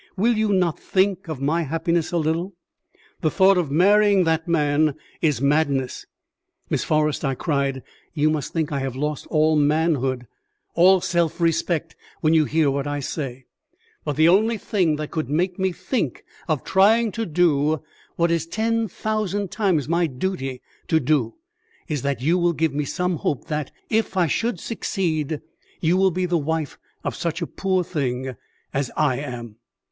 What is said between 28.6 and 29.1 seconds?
as